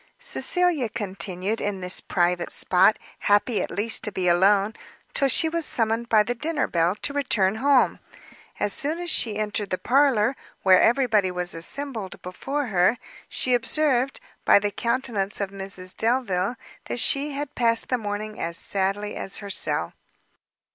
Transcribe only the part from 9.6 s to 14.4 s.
the parlour, where every body was assembled before her, she observed,